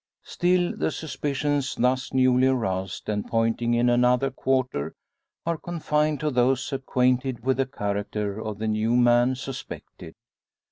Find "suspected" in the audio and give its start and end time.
9.35-10.15